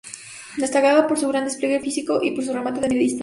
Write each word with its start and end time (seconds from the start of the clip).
Destaca 0.57 1.05
por 1.05 1.19
su 1.19 1.27
gran 1.27 1.45
despliegue 1.45 1.79
físico 1.79 2.21
y 2.23 2.31
por 2.31 2.43
su 2.43 2.51
remate 2.51 2.79
de 2.81 2.87
media 2.87 3.01
distancia. 3.03 3.19